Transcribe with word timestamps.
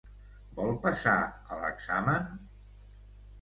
Vol 0.59 0.71
passar 0.85 1.13
a 1.27 1.59
l'examen? 1.65 2.27